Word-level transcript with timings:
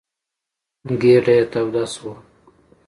ګېډه 1.01 1.33
یې 1.37 1.45
توده 1.51 1.83
شوه. 1.93 2.13